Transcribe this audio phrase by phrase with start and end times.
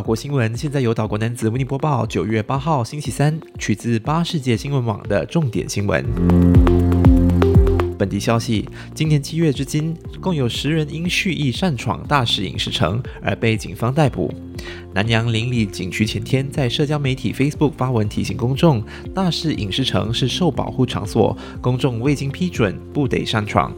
[0.00, 2.06] 岛国新闻现在由岛国男子为你播报。
[2.06, 6.02] 九月八号星期三，取自八世界新闻网的重点新闻。
[7.98, 14.32] 本地消息：今年七月至今，共有十人因蓄意擅闯大士影视城而被警方逮捕。
[14.94, 18.82] 南洋邻里警区前天在社交媒体 Facebook 发文提醒公众，
[19.14, 23.70] 大士影视城是受保护场所，公众未经批准不得擅闯。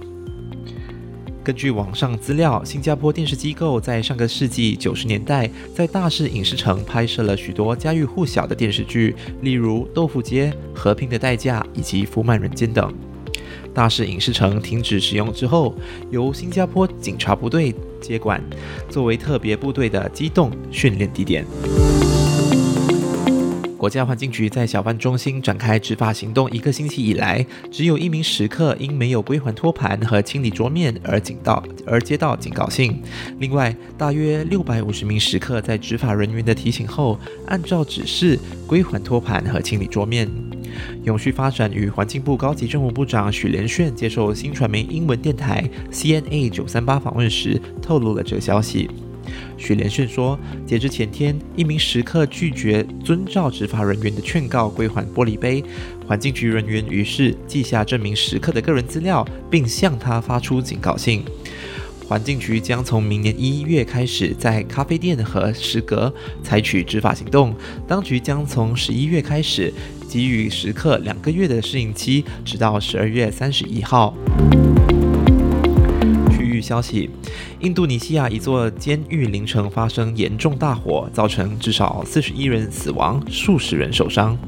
[1.45, 12.95] 根据网上资料，新加坡电视机构在上个世纪九十年代在大士影视城拍摄了许多家喻户晓的电视剧，例如《豆腐街》《和平的代价》以及《福满人间》等。
[13.75, 15.75] 大士影视城停止使用之后，
[16.11, 18.41] 由新加坡警察部队接管，
[18.89, 21.45] 作为特别部队的机动训练地点。
[23.83, 33.03] 国家环境局在小贩中心展开执法行动一个星期以来，只有一名食客因没有归还托盘和清理桌面而警到而接到警告信。
[33.41, 40.31] 另外，大约六百五十名食客在执法人员的提醒后，按照指示归还托盘和清理桌面。
[41.03, 48.89] 永续发展与环境部高级政务部长许连炫接受新传媒英文电台 CNA 九三八访问时，透露了这个消息。
[49.57, 55.63] 许连炫说，截至前天，一名食客拒绝遵照执法人员的劝告归还玻璃杯，
[56.07, 61.23] 环境局人员于是记下这名食客的个人资料，并向他发出警告信。
[62.09, 66.13] 环境局将从明年一月开始，在咖啡店和食阁
[66.43, 67.55] 采取执法行动。
[67.89, 69.73] 当局将从十一月开始，
[70.11, 74.15] 给予食客两个月的适应期，直到十二月三十一号。
[76.63, 77.11] 消息：
[77.61, 84.39] 印度尼西亚一座监狱凌晨发生严重大火，造成至少四十一人死亡，数十人受伤。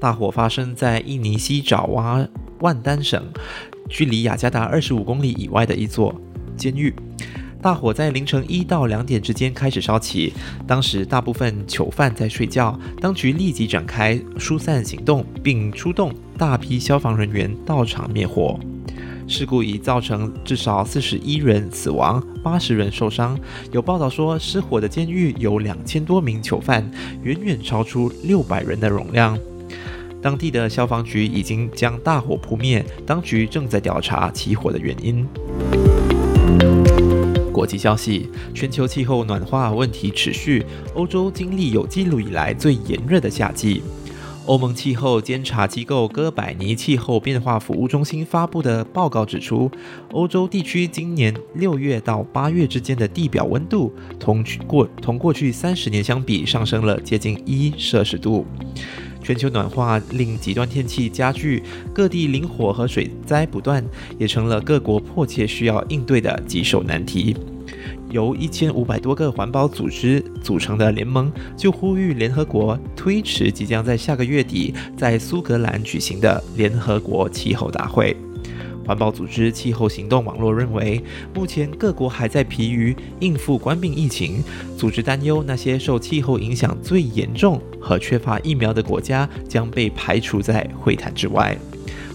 [0.00, 2.26] 大火发生在印尼西爪哇
[2.60, 3.22] 万丹省，
[3.88, 6.14] 距离雅加达二十五公里以外的一座
[6.56, 6.94] 监狱。
[7.64, 10.34] 大火在凌晨一到两点之间开始烧起，
[10.66, 18.60] 当时大部分囚犯在睡觉，当局立即展开疏散行动，并出动大批消防人员到场灭火。
[19.26, 23.34] 事故已造成至少四十一人死亡，八十人受伤。
[23.72, 26.86] 有报道说，失火的监狱有两千多名囚犯，
[27.22, 29.38] 远远超出六百人的容量。
[30.20, 35.26] 当地的消防局已经将大火扑灭，当局正在调查起火的原因。
[37.52, 43.82] 国际消息：全球气候暖化问题持续，欧洲经历有记录以来最炎热的夏季。
[44.46, 49.70] 欧盟气候监察机构哥白尼气候变化服务中心发布的报告指出，
[50.12, 53.90] 欧洲地区今年六月到八月之间的地表温度
[54.20, 58.44] 同过同过去三十年相比上升了接近一摄氏度。
[59.24, 61.62] 全球暖化令极端天气加剧，
[61.94, 63.82] 各地林火和水灾不断，
[64.18, 67.34] 也成了各国迫切需要应对的棘手难题。
[68.10, 78.14] 由一千五百多个环保组织组成的联盟就呼吁联合国推迟即将在下个月底在苏格兰举行的联合国气候大会。
[78.86, 81.02] 环保组织气候行动网络认为，
[81.34, 84.44] 目前各国还在疲于应付冠病疫情，
[84.76, 91.56] 组织担忧那些受气候影响最严重和缺乏疫苗的国家将被排除在会谈之外。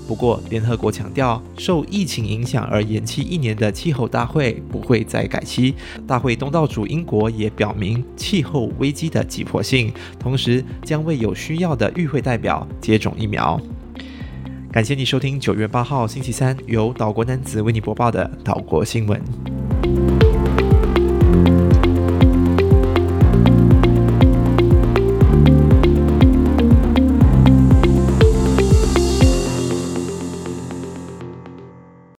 [0.07, 5.75] 不过，联合国强调，受疫情影响而延期一年的气候大会不会再改期。
[6.07, 13.61] 大会东道主英国也表明气候危机的急迫性，同时将为有需要的与会代表接种疫苗。
[14.71, 20.28] 感谢你收听九月八号星期三由岛国男子为你播报的岛国新闻。